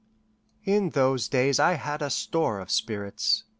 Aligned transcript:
In 0.65 0.89
those 0.89 1.27
days 1.27 1.59
I 1.59 1.73
had 1.73 2.01
a 2.01 2.09
store 2.09 2.59
of 2.59 2.71
spirits. 2.71 3.43